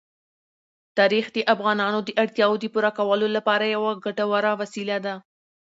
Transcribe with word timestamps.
تاریخ 0.97 1.25
د 1.33 1.37
افغانانو 1.53 1.99
د 2.03 2.09
اړتیاوو 2.23 2.61
د 2.61 2.65
پوره 2.73 2.91
کولو 2.97 3.27
لپاره 3.35 3.73
یوه 3.75 3.91
ګټوره 4.05 4.51
وسیله 4.61 4.97
ده. 5.05 5.15